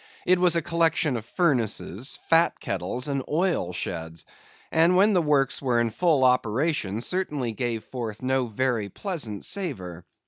[0.25, 4.25] It was a collection of furnaces, fat kettles, and oil sheds;
[4.71, 10.03] and when the works were in full operation certainly gave forth no very pleasant savor.